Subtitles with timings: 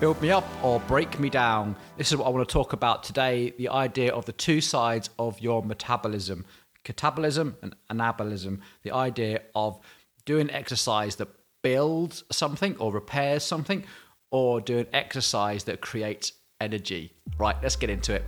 [0.00, 1.76] Build me up or break me down.
[1.98, 5.10] This is what I want to talk about today the idea of the two sides
[5.18, 6.46] of your metabolism
[6.86, 8.60] catabolism and anabolism.
[8.82, 9.78] The idea of
[10.24, 11.28] doing exercise that
[11.62, 13.84] builds something or repairs something,
[14.30, 16.32] or doing exercise that creates
[16.62, 17.12] energy.
[17.38, 18.24] Right, let's get into it.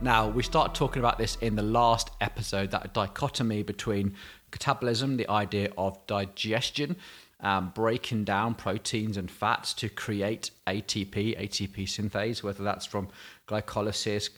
[0.00, 4.16] Now, we started talking about this in the last episode that dichotomy between
[4.50, 6.96] catabolism, the idea of digestion,
[7.40, 13.08] um, breaking down proteins and fats to create ATP, ATP synthase, whether that's from
[13.46, 14.30] glycolysis,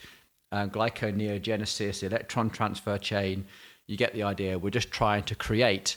[0.51, 3.45] uh, glyconeogenesis, electron transfer chain.
[3.87, 4.59] You get the idea.
[4.59, 5.97] We're just trying to create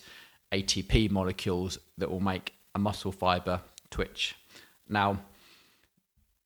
[0.52, 4.36] ATP molecules that will make a muscle fiber twitch.
[4.88, 5.22] Now,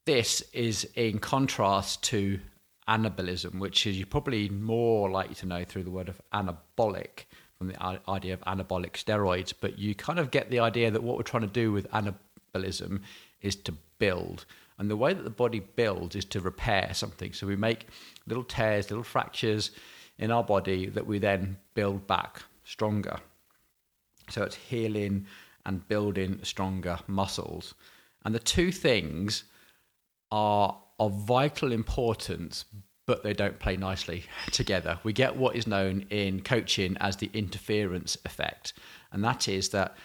[0.05, 2.40] this is in contrast to
[2.88, 7.26] anabolism, which is you're probably more likely to know through the word of anabolic,
[7.58, 11.18] from the idea of anabolic steroids, but you kind of get the idea that what
[11.18, 13.02] we're trying to do with anabolism
[13.41, 14.46] is to build.
[14.77, 17.32] And the way that the body builds is to repair something.
[17.32, 17.88] So we make
[18.27, 19.71] little tears, little fractures
[20.18, 23.18] in our body that we then build back stronger.
[24.30, 25.27] So it's healing
[25.65, 27.74] and building stronger muscles.
[28.26, 29.46] And the two things
[30.32, 32.65] are of vital importance,
[33.06, 35.00] but they don't play nicely together.
[35.04, 38.74] We get what is known in coaching as the interference effect.
[39.12, 39.96] And that is that,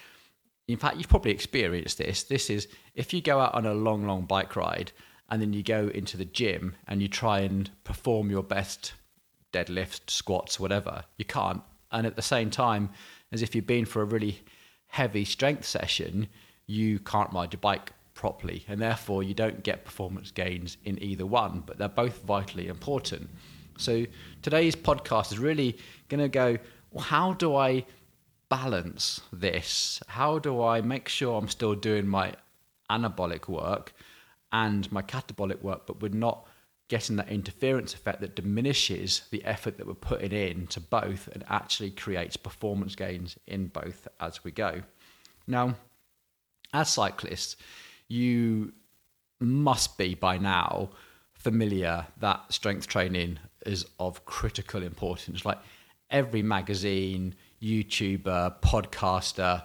[0.68, 2.22] in fact, you've probably experienced this.
[2.24, 4.92] This is if you go out on a long, long bike ride
[5.28, 8.92] and then you go into the gym and you try and perform your best
[9.52, 11.62] deadlift, squats, whatever, you can't.
[11.92, 12.90] And at the same time,
[13.32, 14.40] as if you've been for a really
[14.88, 16.28] heavy strength session,
[16.66, 21.24] you can't ride your bike properly, and therefore you don't get performance gains in either
[21.24, 23.30] one, but they're both vitally important.
[23.78, 24.04] So
[24.42, 25.78] today's podcast is really
[26.10, 26.58] going to go,
[26.90, 27.86] well, how do I
[28.50, 30.02] balance this?
[30.06, 32.34] How do I make sure I'm still doing my
[32.90, 33.94] anabolic work
[34.52, 36.46] and my catabolic work, but we're not
[36.88, 41.42] getting that interference effect that diminishes the effort that we're putting in to both and
[41.48, 44.82] actually creates performance gains in both as we go.
[45.46, 45.76] Now,
[46.74, 47.56] as cyclists,
[48.10, 48.72] you
[49.38, 50.90] must be by now
[51.32, 55.44] familiar that strength training is of critical importance.
[55.44, 55.58] Like
[56.10, 59.62] every magazine, YouTuber, podcaster,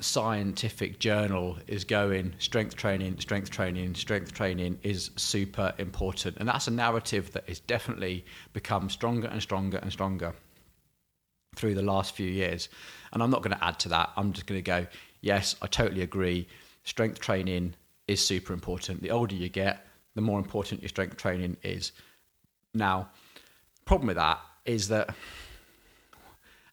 [0.00, 6.36] scientific journal is going strength training, strength training, strength training is super important.
[6.38, 10.32] And that's a narrative that has definitely become stronger and stronger and stronger
[11.56, 12.68] through the last few years.
[13.12, 14.10] And I'm not going to add to that.
[14.16, 14.86] I'm just going to go,
[15.20, 16.46] yes, I totally agree
[16.84, 17.74] strength training
[18.08, 19.02] is super important.
[19.02, 21.92] The older you get, the more important your strength training is.
[22.74, 23.08] Now,
[23.84, 25.14] problem with that is that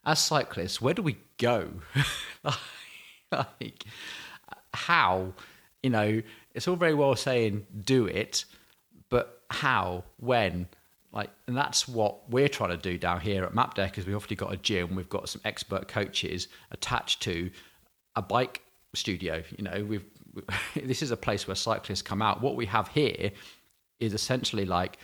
[0.04, 1.68] as cyclists, where do we go?
[3.32, 3.84] like,
[4.72, 5.32] how?
[5.82, 6.22] You know,
[6.54, 8.44] it's all very well saying do it,
[9.08, 10.04] but how?
[10.18, 10.68] When?
[11.12, 13.98] Like, and that's what we're trying to do down here at Mapdeck.
[13.98, 17.50] Is we've obviously got a gym, we've got some expert coaches attached to
[18.16, 18.62] a bike
[18.94, 19.42] studio.
[19.56, 20.04] You know, we've
[20.74, 22.40] this is a place where cyclists come out.
[22.40, 23.30] What we have here
[23.98, 24.98] is essentially like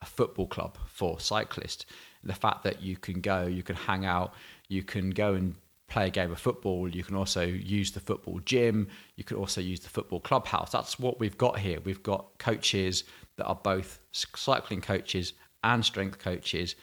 [0.00, 1.86] a football club for cyclists.
[2.24, 4.34] The fact that you can go, you can hang out,
[4.68, 5.54] you can go and
[5.88, 6.88] play a game of football.
[6.88, 8.88] You can also use the football gym.
[9.16, 10.70] You can also use the football clubhouse.
[10.70, 11.80] That's what we've got here.
[11.84, 13.04] We've got coaches
[13.36, 16.74] that are both cycling coaches and strength coaches,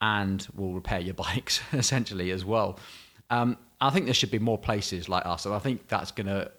[0.00, 2.78] and will repair your bikes essentially as well.
[3.34, 6.28] Um, I think there should be more places like us, and I think that's going
[6.28, 6.52] to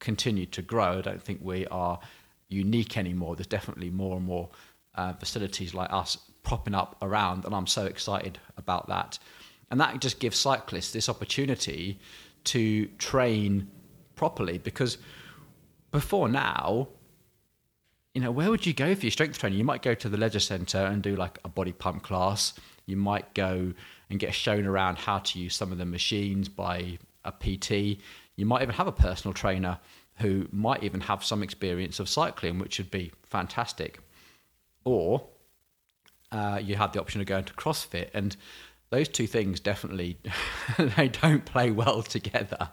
[0.00, 0.98] continue to grow.
[0.98, 2.00] I don't think we are
[2.48, 3.36] unique anymore.
[3.36, 4.48] There's definitely more and more
[4.94, 9.18] uh, facilities like us propping up around, and I'm so excited about that.
[9.70, 11.98] And that just gives cyclists this opportunity
[12.44, 13.68] to train
[14.16, 14.96] properly because
[15.90, 16.88] before now,
[18.14, 19.58] you know, where would you go for your strength training?
[19.58, 22.54] You might go to the leisure centre and do like a body pump class.
[22.86, 23.74] You might go
[24.10, 28.00] and get shown around how to use some of the machines by a PT.
[28.36, 29.78] You might even have a personal trainer
[30.18, 34.00] who might even have some experience of cycling, which would be fantastic.
[34.84, 35.26] Or
[36.30, 38.36] uh, you have the option of going to CrossFit, and
[38.90, 40.18] those two things definitely
[40.78, 42.70] they don't play well together.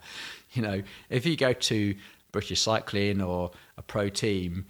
[0.53, 1.95] You know, if you go to
[2.31, 4.65] British Cycling or a pro team,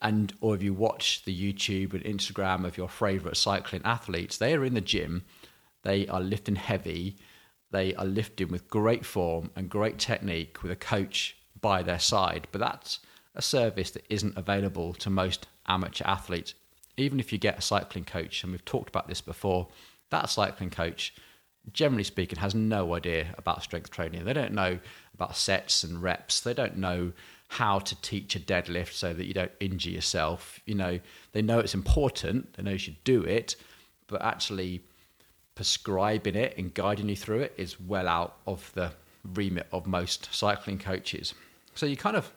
[0.00, 4.54] and or if you watch the YouTube and Instagram of your favorite cycling athletes, they
[4.54, 5.24] are in the gym,
[5.88, 7.16] they are lifting heavy,
[7.70, 12.46] they are lifting with great form and great technique with a coach by their side.
[12.52, 12.98] But that's
[13.34, 16.52] a service that isn't available to most amateur athletes.
[16.98, 19.68] Even if you get a cycling coach, and we've talked about this before,
[20.10, 21.14] that cycling coach,
[21.72, 24.26] generally speaking, has no idea about strength training.
[24.26, 24.80] They don't know
[25.14, 26.40] about sets and reps.
[26.40, 27.12] They don't know
[27.48, 30.60] how to teach a deadlift so that you don't injure yourself.
[30.66, 31.00] You know,
[31.32, 33.56] they know it's important, they know you should do it,
[34.06, 34.82] but actually
[35.58, 38.92] prescribing it and guiding you through it is well out of the
[39.34, 41.34] remit of most cycling coaches.
[41.74, 42.32] So you kind of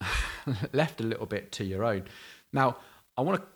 [0.72, 2.04] left a little bit to your own.
[2.50, 2.78] Now,
[3.18, 3.46] I want to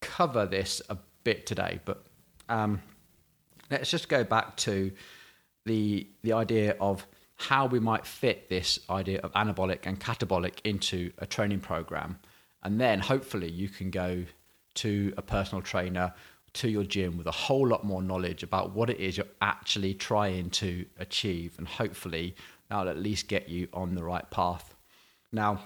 [0.00, 2.04] cover this a bit today, but
[2.48, 2.82] um,
[3.70, 4.90] let's just go back to
[5.64, 7.06] the the idea of
[7.36, 12.18] how we might fit this idea of anabolic and catabolic into a training program.
[12.64, 14.24] And then hopefully you can go
[14.74, 16.12] to a personal trainer,
[16.54, 19.94] to your gym with a whole lot more knowledge about what it is you're actually
[19.94, 21.54] trying to achieve.
[21.58, 22.36] And hopefully
[22.68, 24.74] that'll at least get you on the right path.
[25.32, 25.60] Now,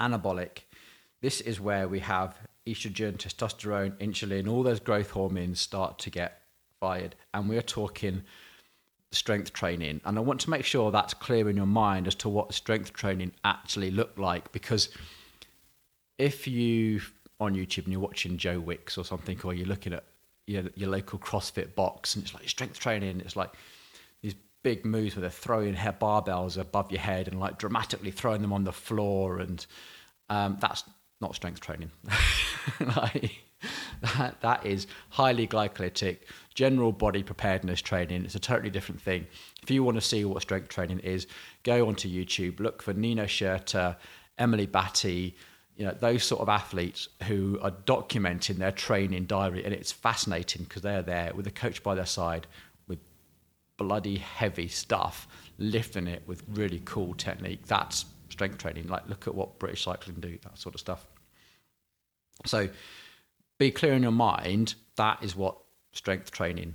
[0.00, 0.62] anabolic,
[1.20, 2.36] this is where we have
[2.66, 6.42] estrogen, testosterone, insulin, all those growth hormones start to get
[6.80, 7.14] fired.
[7.32, 8.22] And we're talking
[9.12, 10.00] strength training.
[10.04, 12.92] And I want to make sure that's clear in your mind as to what strength
[12.92, 14.52] training actually looked like.
[14.52, 14.90] Because
[16.18, 17.00] if you
[17.40, 20.04] on YouTube and you're watching Joe Wicks or something, or you're looking at
[20.46, 23.50] your, your local CrossFit box and it's like strength training, it's like
[24.22, 28.42] these big moves where they're throwing head barbells above your head and like dramatically throwing
[28.42, 29.38] them on the floor.
[29.38, 29.64] And
[30.30, 30.84] um, that's
[31.20, 31.90] not strength training.
[32.96, 33.32] like,
[34.00, 36.18] that, that is highly glycolytic,
[36.54, 38.24] general body preparedness training.
[38.24, 39.26] It's a totally different thing.
[39.62, 41.26] If you want to see what strength training is,
[41.62, 43.96] go onto YouTube, look for Nino Schurter,
[44.38, 45.36] Emily Batty,
[45.78, 49.64] you know, those sort of athletes who are documenting their training diary.
[49.64, 52.48] And it's fascinating because they're there with a coach by their side
[52.88, 52.98] with
[53.76, 57.64] bloody heavy stuff, lifting it with really cool technique.
[57.68, 58.88] That's strength training.
[58.88, 61.06] Like, look at what British cycling do, that sort of stuff.
[62.44, 62.68] So,
[63.58, 65.58] be clear in your mind that is what
[65.92, 66.74] strength training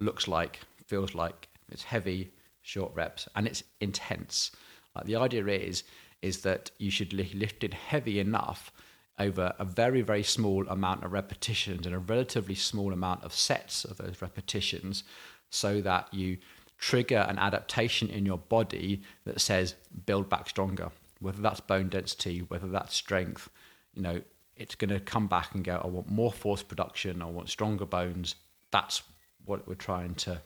[0.00, 0.58] looks like,
[0.88, 1.48] feels like.
[1.70, 2.32] It's heavy,
[2.62, 4.50] short reps, and it's intense.
[4.96, 5.84] Like the idea is
[6.22, 8.72] is that you should lift it heavy enough
[9.18, 13.84] over a very very small amount of repetitions and a relatively small amount of sets
[13.84, 15.04] of those repetitions,
[15.50, 16.38] so that you
[16.78, 19.74] trigger an adaptation in your body that says
[20.06, 20.90] build back stronger.
[21.20, 23.50] Whether that's bone density, whether that's strength,
[23.92, 24.22] you know,
[24.56, 27.84] it's going to come back and go, I want more force production, I want stronger
[27.84, 28.36] bones.
[28.70, 29.02] That's
[29.44, 30.40] what we're trying to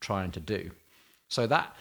[0.00, 0.70] trying to do.
[1.28, 1.76] So that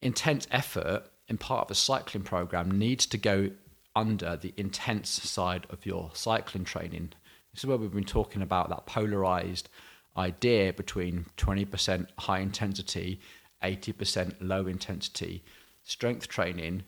[0.00, 3.50] intense effort in part of a cycling program needs to go
[3.94, 7.12] under the intense side of your cycling training.
[7.52, 9.68] This is where we've been talking about that polarized
[10.16, 13.20] idea between 20% high intensity,
[13.62, 15.42] 80% low intensity.
[15.82, 16.84] Strength training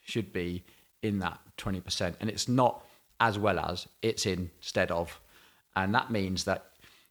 [0.00, 0.64] should be
[1.02, 2.14] in that 20%.
[2.20, 2.84] And it's not
[3.20, 5.20] as well as it's instead of.
[5.76, 6.66] And that means that,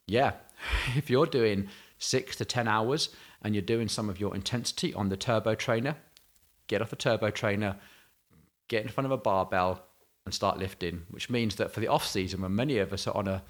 [0.07, 0.33] yeah,
[0.95, 3.09] if you're doing six to 10 hours
[3.43, 5.95] and you're doing some of your intensity on the turbo trainer,
[6.71, 7.75] get off the turbo trainer,
[8.69, 9.83] get in front of a barbell
[10.25, 13.15] and start lifting, which means that for the off season, when many of us are
[13.15, 13.43] on a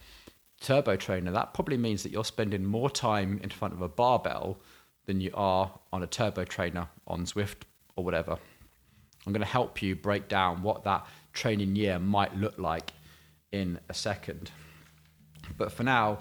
[0.59, 4.57] turbo trainer, that probably means that you're spending more time in front of a barbell
[5.05, 7.63] than you are on a turbo trainer on Zwift
[7.95, 8.37] or whatever.
[9.25, 12.91] I'm going to help you break down what that training year might look like
[13.51, 14.49] in a second.
[15.59, 16.19] But for now,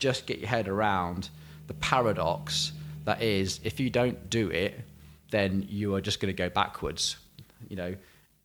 [0.00, 1.28] just get your head around
[1.68, 2.72] the paradox
[3.04, 4.80] that is if you don't do it,
[5.30, 7.16] then you are just going to go backwards.
[7.68, 7.94] You know,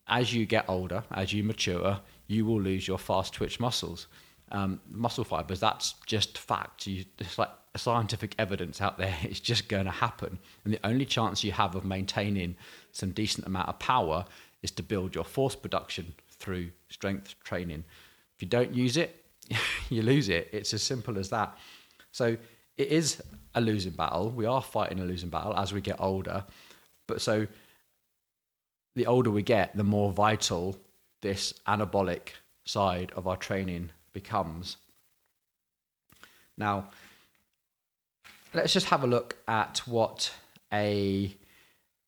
[0.07, 4.07] as you get older, as you mature, you will lose your fast twitch muscles.
[4.51, 6.85] Um, muscle fibers, that's just fact.
[6.87, 9.15] You, it's like scientific evidence out there.
[9.23, 10.39] It's just going to happen.
[10.63, 12.55] And the only chance you have of maintaining
[12.91, 14.25] some decent amount of power
[14.61, 17.83] is to build your force production through strength training.
[18.35, 19.25] If you don't use it,
[19.89, 20.49] you lose it.
[20.51, 21.57] It's as simple as that.
[22.11, 22.37] So
[22.77, 23.21] it is
[23.53, 24.29] a losing battle.
[24.29, 26.43] We are fighting a losing battle as we get older.
[27.07, 27.47] But so
[28.95, 30.77] the older we get, the more vital
[31.21, 32.29] this anabolic
[32.65, 34.77] side of our training becomes.
[36.57, 36.89] Now,
[38.53, 40.33] let's just have a look at what
[40.71, 41.35] a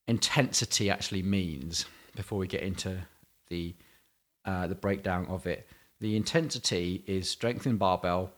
[0.06, 1.84] intensity actually means
[2.16, 2.98] before we get into
[3.48, 3.74] the
[4.44, 5.68] uh, the breakdown of it.
[6.00, 8.32] The intensity is strength in barbell,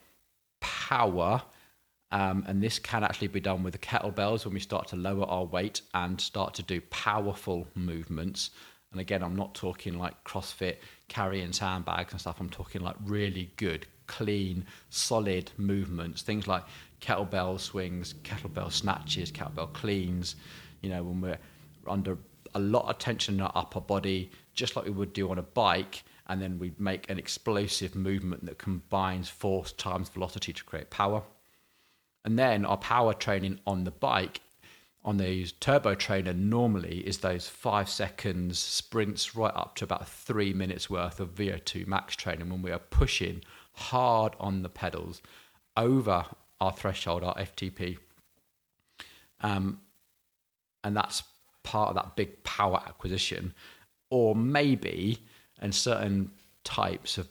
[0.61, 1.43] power,
[2.13, 5.25] um, and this can actually be done with the kettlebells when we start to lower
[5.25, 8.51] our weight and start to do powerful movements.
[8.93, 10.77] And again, I'm not talking like CrossFit
[11.09, 12.41] carrying sandbags and stuff.
[12.41, 16.23] I'm talking like really good, clean, solid movements.
[16.23, 16.65] Things like
[17.01, 20.35] kettlebell swings, kettlebell snatches, kettlebell cleans.
[20.83, 21.39] You know, when we're
[21.87, 22.19] under
[22.57, 25.43] a lot of tension in our upper body, just like we would do on a
[25.43, 30.91] bike, and then we make an explosive movement that combines force times velocity to create
[30.91, 31.23] power.
[32.25, 34.41] And then our power training on the bike
[35.03, 40.53] on the turbo trainer normally is those five seconds sprints right up to about three
[40.53, 45.23] minutes worth of VO2 max training when we are pushing hard on the pedals
[45.77, 46.27] over
[46.61, 47.97] our threshold, our FTP.
[49.41, 49.81] Um,
[50.85, 51.23] and that's
[51.63, 53.55] part of that big power acquisition.
[54.11, 55.19] Or maybe,
[55.63, 56.31] in certain
[56.65, 57.29] types of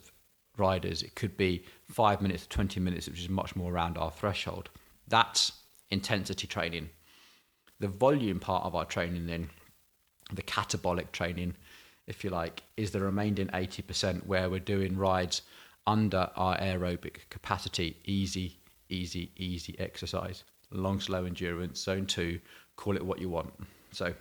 [0.56, 4.10] riders, it could be five minutes to 20 minutes, which is much more around our
[4.10, 4.70] threshold.
[5.10, 5.52] That's
[5.90, 6.88] intensity training.
[7.80, 9.50] The volume part of our training then
[10.32, 11.56] the catabolic training
[12.06, 15.42] if you like is the remaining 80% where we're doing rides
[15.86, 17.96] under our aerobic capacity.
[18.04, 18.56] Easy
[18.88, 20.44] easy easy exercise.
[20.70, 22.40] Long slow endurance zone 2
[22.76, 23.52] call it what you want.
[23.92, 24.14] So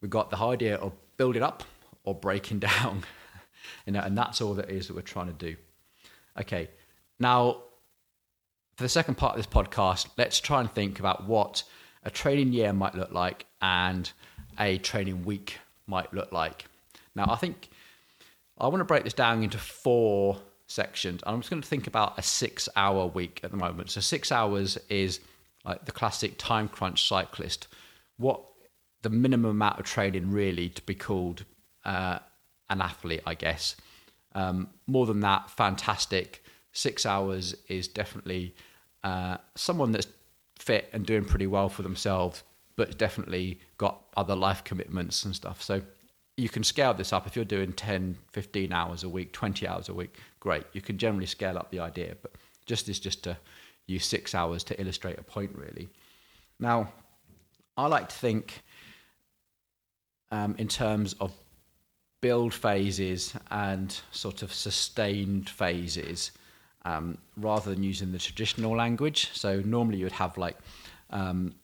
[0.00, 1.64] we've got the idea of building up
[2.04, 3.02] or breaking down
[3.86, 5.56] you know and that's all that is that we're trying to do.
[6.40, 6.68] Okay
[7.18, 7.62] now
[8.76, 11.62] for the second part of this podcast let's try and think about what
[12.04, 14.12] a training year might look like and
[14.58, 16.66] a training week might look like.
[17.14, 17.70] Now, I think
[18.58, 21.20] I want to break this down into four sections.
[21.26, 23.90] I'm just going to think about a six hour week at the moment.
[23.90, 25.20] So, six hours is
[25.64, 27.68] like the classic time crunch cyclist.
[28.16, 28.42] What
[29.02, 31.44] the minimum amount of training really to be called
[31.84, 32.18] uh,
[32.70, 33.76] an athlete, I guess.
[34.34, 36.43] Um, more than that, fantastic.
[36.74, 38.54] Six hours is definitely
[39.04, 40.08] uh, someone that's
[40.58, 42.42] fit and doing pretty well for themselves,
[42.76, 45.62] but definitely got other life commitments and stuff.
[45.62, 45.82] So
[46.36, 49.88] you can scale this up if you're doing 10, 15 hours a week, 20 hours
[49.88, 50.64] a week, great.
[50.72, 52.32] You can generally scale up the idea, but
[52.66, 53.36] just is just to
[53.86, 55.88] use six hours to illustrate a point, really.
[56.58, 56.92] Now,
[57.76, 58.62] I like to think
[60.32, 61.32] um, in terms of
[62.20, 66.32] build phases and sort of sustained phases
[66.84, 69.30] um, rather than using the traditional language.
[69.32, 70.56] So normally you would have like
[71.10, 71.54] um,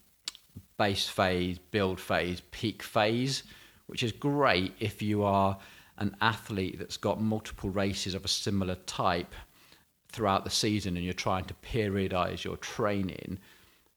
[0.78, 3.42] base phase, build phase, peak phase,
[3.86, 5.58] which is great if you are
[5.98, 9.34] an athlete that's got multiple races of a similar type
[10.10, 13.38] throughout the season and you're trying to periodize your training.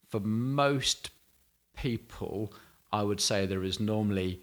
[0.10, 1.10] For most
[1.78, 2.54] people,
[2.92, 4.42] I would say there is normally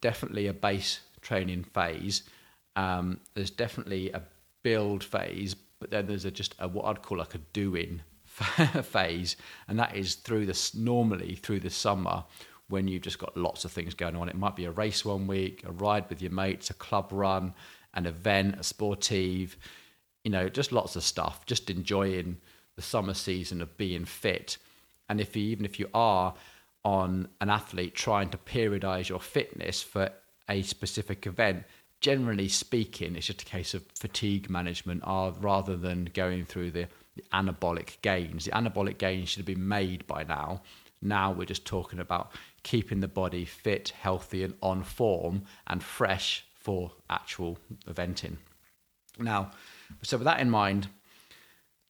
[0.00, 2.22] definitely a base training phase.
[2.76, 4.22] Um, there's definitely a
[4.62, 9.36] build phase, but then there's a, just a, what I'd call like a doing phase,
[9.66, 12.24] and that is through this normally through the summer
[12.68, 14.28] when you've just got lots of things going on.
[14.28, 17.54] It might be a race one week, a ride with your mates, a club run,
[17.94, 19.56] an event, a sportive,
[20.24, 21.46] you know, just lots of stuff.
[21.46, 22.36] Just enjoying
[22.76, 24.58] the summer season of being fit.
[25.08, 26.34] And if you, even if you are
[26.84, 30.10] on an athlete trying to periodize your fitness for
[30.48, 31.64] a specific event,
[32.00, 36.86] generally speaking, it's just a case of fatigue management uh, rather than going through the,
[37.16, 38.44] the anabolic gains.
[38.44, 40.62] The anabolic gains should have been made by now.
[41.00, 46.44] Now we're just talking about keeping the body fit, healthy, and on form and fresh
[46.54, 48.36] for actual eventing.
[49.18, 49.52] Now,
[50.02, 50.88] so with that in mind,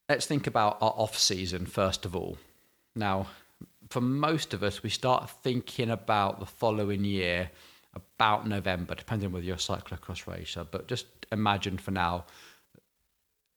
[0.08, 2.38] let's think about our off season first of all.
[2.94, 3.26] Now,
[3.90, 7.50] for most of us, we start thinking about the following year
[8.16, 10.64] about November, depending on whether you're a cyclocross racer.
[10.64, 12.24] But just imagine for now,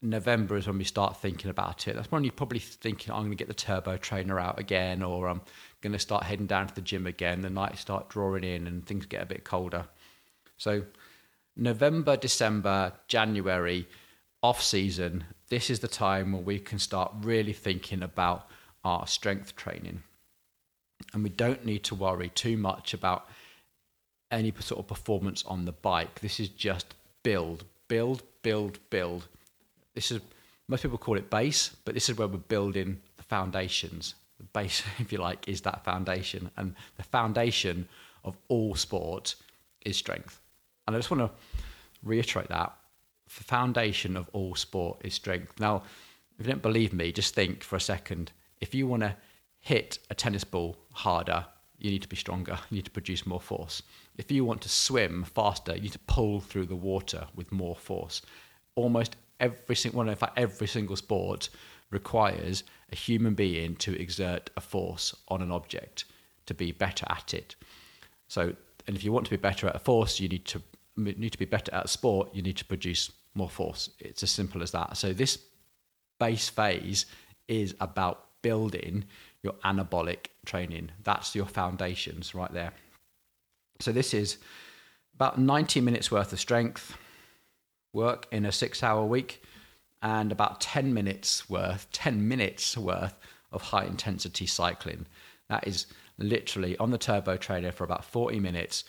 [0.02, 1.96] November is when we start thinking about it.
[1.96, 5.04] That's when you're probably thinking, oh, I'm going to get the turbo trainer out again,
[5.04, 5.42] or I'm
[5.82, 7.42] going to start heading down to the gym again.
[7.42, 9.86] The nights start drawing in and things get a bit colder.
[10.58, 10.84] So,
[11.56, 13.88] November, December, January,
[14.42, 18.48] off season, this is the time where we can start really thinking about
[18.84, 20.02] our strength training.
[21.14, 23.28] And we don't need to worry too much about
[24.32, 26.20] any sort of performance on the bike.
[26.22, 29.28] This is just build, build, build, build.
[29.94, 30.22] This is
[30.68, 34.16] most people call it base, but this is where we're building the foundations.
[34.38, 37.88] The base, if you like, is that foundation, and the foundation
[38.24, 39.36] of all sport
[39.86, 40.40] is strength.
[40.88, 41.32] And I just want to
[42.04, 42.74] reiterate that
[43.38, 45.60] the foundation of all sport is strength.
[45.60, 45.84] Now,
[46.40, 48.32] if you don't believe me, just think for a second.
[48.60, 49.16] If you want to
[49.60, 51.46] hit a tennis ball harder,
[51.78, 52.58] you need to be stronger.
[52.70, 53.84] You need to produce more force.
[54.18, 57.75] If you want to swim faster, you need to pull through the water with more
[57.75, 58.22] force.
[58.75, 61.50] Almost every single one, in fact, every single sport
[61.89, 66.06] requires a human being to exert a force on an object
[66.46, 67.56] to be better at it.
[68.27, 68.53] So,
[68.88, 70.62] and if you want to be better at a force, you need to
[70.98, 72.34] need to be better at a sport.
[72.34, 73.89] You need to produce more force.
[74.00, 74.98] It's as simple as that.
[74.98, 75.39] So this
[76.20, 77.06] base phase
[77.48, 79.06] is about building
[79.44, 80.91] your anabolic training.
[81.03, 82.72] That's your foundations right there.
[83.82, 84.38] So this is
[85.16, 86.96] about 90 minutes worth of strength
[87.94, 89.44] work in a six hour week
[90.02, 93.18] and about 10 minutes worth, 10 minutes worth
[93.52, 95.06] of high intensity cycling.
[95.50, 98.84] That is literally on the turbo trainer for about 40 minutes,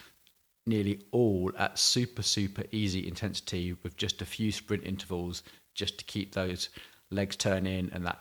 [0.67, 5.43] nearly all at super, super easy intensity with just a few sprint intervals
[5.75, 6.69] just to keep those
[7.11, 8.21] legs turning and that,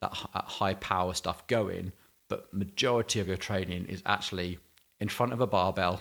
[0.00, 1.92] that high power stuff going.
[2.28, 4.58] But majority of your training is actually
[5.00, 6.00] in front of a barbell,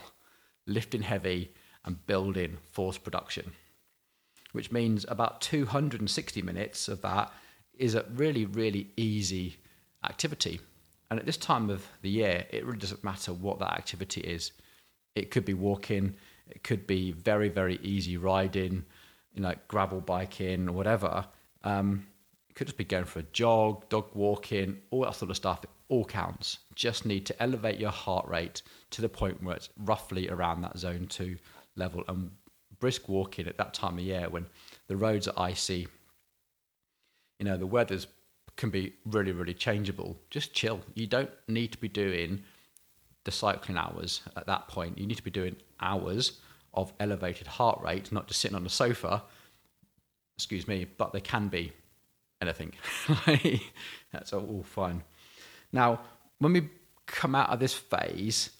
[0.67, 1.51] lifting heavy
[1.85, 3.51] and building force production,
[4.51, 7.31] which means about 260 minutes of that
[7.77, 9.57] is a really, really easy
[10.03, 10.59] activity.
[11.09, 14.51] And at this time of the year, it really doesn't matter what that activity is.
[15.15, 16.15] It could be walking,
[16.47, 18.85] it could be very, very easy riding,
[19.33, 21.25] you know, gravel biking or whatever.
[21.63, 22.07] Um,
[22.59, 25.63] could just be going for a jog, dog walking, all that sort of stuff.
[25.63, 26.57] It all counts.
[26.75, 30.77] Just need to elevate your heart rate to the point where it's roughly around that
[30.77, 31.37] zone two
[31.77, 32.03] level.
[32.09, 32.31] And
[32.81, 34.45] brisk walking at that time of year when
[34.89, 35.87] the roads are icy,
[37.39, 38.07] you know, the weather's
[38.57, 40.17] can be really, really changeable.
[40.29, 40.81] Just chill.
[40.95, 42.43] You don't need to be doing
[43.23, 44.97] the cycling hours at that point.
[44.97, 46.41] You need to be doing hours
[46.73, 49.23] of elevated heart rate, not just sitting on the sofa.
[50.37, 51.71] Excuse me, but they can be
[52.41, 52.73] anything.
[54.11, 55.03] That's all fine.
[55.71, 56.01] Now,
[56.39, 56.69] when we
[57.05, 58.51] come out of this phase,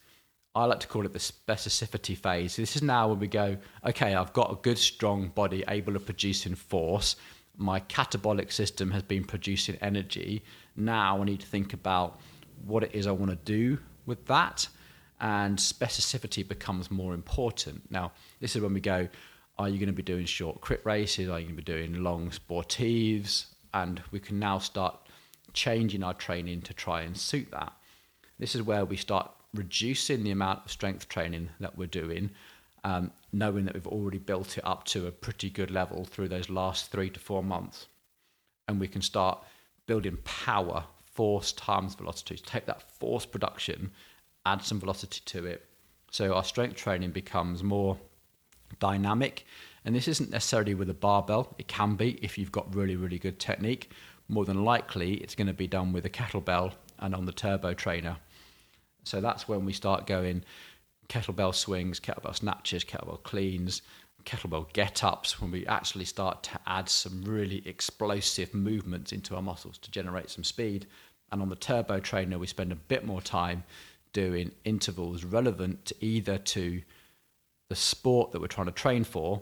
[0.55, 2.55] I like to call it the specificity phase.
[2.55, 5.99] This is now when we go, okay, I've got a good, strong body able to
[5.99, 7.15] produce in force
[7.59, 10.43] my catabolic system has been producing energy.
[10.75, 12.19] Now I need to think about
[12.65, 14.67] what it is I want to do with that,
[15.19, 17.91] and specificity becomes more important.
[17.91, 19.09] Now, this is when we go,
[19.57, 21.27] are you going to be doing short crit races?
[21.29, 23.47] Are you going to be doing long sportives?
[23.73, 24.97] And we can now start
[25.53, 27.73] changing our training to try and suit that.
[28.37, 32.31] This is where we start reducing the amount of strength training that we're doing
[32.83, 36.49] um, knowing that we've already built it up to a pretty good level through those
[36.49, 37.87] last three to four months.
[38.67, 39.43] And we can start
[39.87, 40.83] building power,
[41.13, 43.91] force times velocity, take that force production,
[44.45, 45.65] add some velocity to it.
[46.11, 47.97] So our strength training becomes more
[48.79, 49.45] dynamic.
[49.85, 53.19] And this isn't necessarily with a barbell, it can be if you've got really, really
[53.19, 53.91] good technique.
[54.27, 57.73] More than likely, it's going to be done with a kettlebell and on the turbo
[57.73, 58.17] trainer.
[59.03, 60.43] So that's when we start going
[61.07, 63.81] kettlebell swings, kettlebell snatches, kettlebell cleans,
[64.25, 69.41] kettlebell get ups when we actually start to add some really explosive movements into our
[69.41, 70.85] muscles to generate some speed.
[71.31, 73.63] And on the turbo trainer, we spend a bit more time
[74.13, 76.81] doing intervals relevant to either to
[77.69, 79.41] the sport that we're trying to train for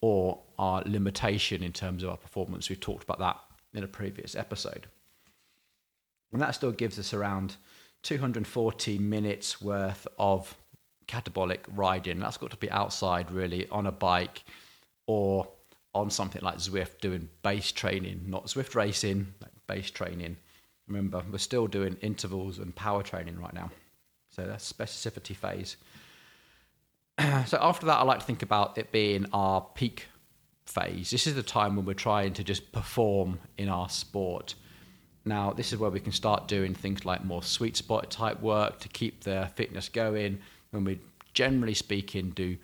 [0.00, 2.68] or our limitation in terms of our performance.
[2.68, 3.38] We've talked about that
[3.74, 4.86] in a previous episode.
[6.32, 7.56] And that still gives us around
[8.02, 10.54] 240 minutes worth of
[11.06, 12.18] catabolic riding.
[12.18, 14.44] That's got to be outside, really, on a bike
[15.06, 15.48] or
[15.94, 20.36] on something like Zwift, doing base training, not Zwift racing, like base training.
[20.88, 23.70] Remember, we're still doing intervals and power training right now.
[24.30, 25.76] So that's specificity phase.
[27.46, 30.06] so after that, I like to think about it being our peak
[30.66, 31.10] phase.
[31.10, 34.54] This is the time when we're trying to just perform in our sport.
[35.24, 38.78] Now, this is where we can start doing things like more sweet spot type work
[38.80, 40.38] to keep the fitness going,
[40.70, 41.00] when we
[41.34, 42.56] generally speaking do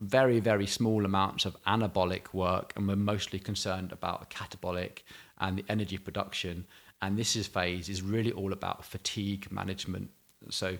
[0.00, 4.98] very, very small amounts of anabolic work, and we're mostly concerned about catabolic
[5.38, 6.66] and the energy production.
[7.00, 10.10] And this is phase is really all about fatigue management.
[10.50, 10.78] So,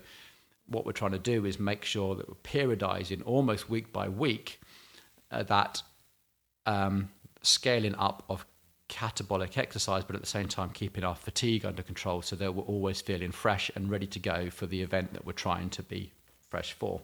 [0.67, 4.59] what we're trying to do is make sure that we're periodizing almost week by week
[5.31, 5.81] uh, that
[6.65, 7.09] um,
[7.41, 8.45] scaling up of
[8.89, 12.63] catabolic exercise, but at the same time keeping our fatigue under control so that we're
[12.63, 16.11] always feeling fresh and ready to go for the event that we're trying to be
[16.49, 17.01] fresh for.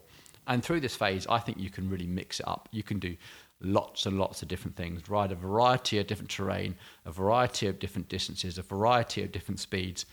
[0.47, 2.67] And through this phase, I think you can really mix it up.
[2.71, 3.15] You can do
[3.61, 7.79] lots and lots of different things, ride a variety of different terrain, a variety of
[7.79, 10.05] different distances, a variety of different speeds.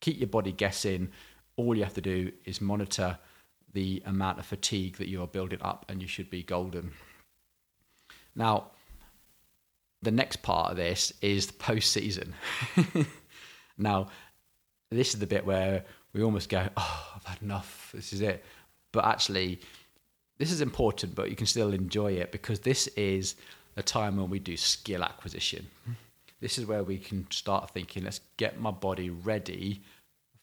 [0.00, 1.10] Keep your body guessing.
[1.56, 3.18] All you have to do is monitor
[3.72, 6.92] the amount of fatigue that you are building up, and you should be golden.
[8.36, 8.70] Now,
[10.02, 12.34] the next part of this is the post season.
[13.78, 14.08] now,
[14.90, 17.90] this is the bit where we almost go, Oh, I've had enough.
[17.94, 18.44] This is it
[18.94, 19.60] but actually
[20.38, 23.34] this is important but you can still enjoy it because this is
[23.76, 25.66] a time when we do skill acquisition
[26.40, 29.82] this is where we can start thinking let's get my body ready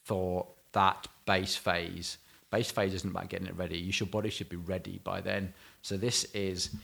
[0.03, 2.17] for that base phase
[2.51, 5.97] base phase isn't about getting it ready your body should be ready by then so
[5.97, 6.75] this is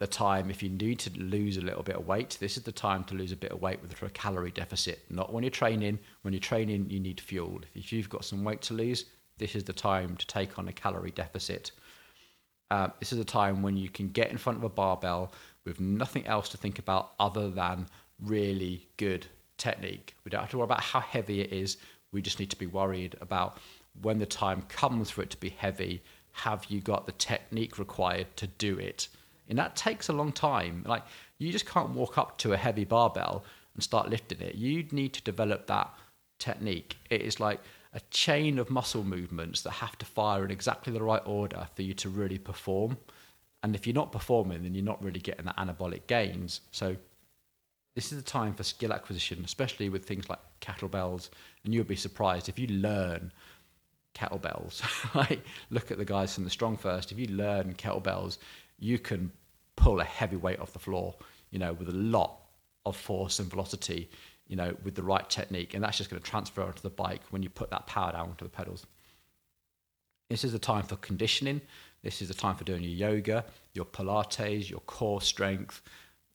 [0.00, 2.72] the time if you need to lose a little bit of weight this is the
[2.72, 5.98] time to lose a bit of weight with a calorie deficit not when you're training
[6.22, 9.06] when you're training you need fuel if you've got some weight to lose
[9.38, 11.72] this is the time to take on a calorie deficit.
[12.70, 15.32] Uh, this is a time when you can get in front of a barbell
[15.64, 17.86] with nothing else to think about other than
[18.20, 19.26] really good
[19.58, 20.14] technique.
[20.24, 21.76] We don't have to worry about how heavy it is.
[22.14, 23.58] We just need to be worried about
[24.00, 28.34] when the time comes for it to be heavy, have you got the technique required
[28.36, 29.08] to do it?
[29.48, 30.84] And that takes a long time.
[30.86, 31.02] Like
[31.38, 34.54] you just can't walk up to a heavy barbell and start lifting it.
[34.54, 35.92] You need to develop that
[36.38, 36.96] technique.
[37.10, 37.60] It is like
[37.92, 41.82] a chain of muscle movements that have to fire in exactly the right order for
[41.82, 42.96] you to really perform.
[43.62, 46.60] And if you're not performing, then you're not really getting the anabolic gains.
[46.72, 46.96] So
[47.94, 51.30] this is the time for skill acquisition, especially with things like kettlebells.
[51.64, 53.32] And you'll be surprised if you learn
[54.14, 54.82] kettlebells.
[55.14, 57.12] like look at the guys from the Strong First.
[57.12, 58.38] If you learn kettlebells,
[58.78, 59.30] you can
[59.76, 61.14] pull a heavy weight off the floor,
[61.50, 62.40] you know, with a lot
[62.84, 64.10] of force and velocity,
[64.48, 65.74] you know, with the right technique.
[65.74, 68.30] And that's just going to transfer onto the bike when you put that power down
[68.30, 68.86] onto the pedals.
[70.30, 71.60] This is the time for conditioning.
[72.02, 75.80] This is the time for doing your yoga, your Pilates, your core strength,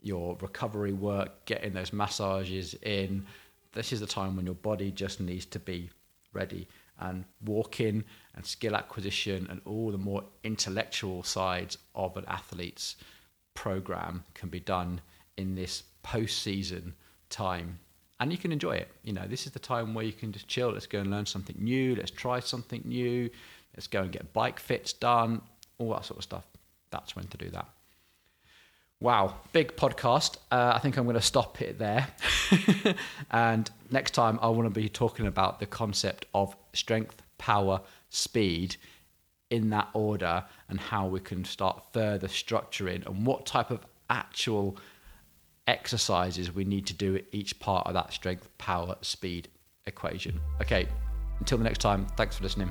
[0.01, 3.25] your recovery work, getting those massages in.
[3.73, 5.89] This is the time when your body just needs to be
[6.33, 6.67] ready.
[7.01, 8.03] And walking
[8.35, 12.97] and skill acquisition and all the more intellectual sides of an athlete's
[13.53, 14.99] program can be done
[15.37, 16.93] in this post season
[17.29, 17.79] time.
[18.19, 18.89] And you can enjoy it.
[19.03, 20.71] You know, this is the time where you can just chill.
[20.71, 21.95] Let's go and learn something new.
[21.95, 23.29] Let's try something new.
[23.75, 25.41] Let's go and get bike fits done,
[25.77, 26.45] all that sort of stuff.
[26.91, 27.67] That's when to do that.
[29.01, 30.37] Wow, big podcast.
[30.51, 32.07] Uh, I think I'm going to stop it there.
[33.31, 38.75] and next time, I want to be talking about the concept of strength, power, speed
[39.49, 44.77] in that order and how we can start further structuring and what type of actual
[45.65, 49.47] exercises we need to do at each part of that strength, power, speed
[49.85, 50.39] equation.
[50.61, 50.87] Okay,
[51.39, 52.69] until the next time, thanks for listening.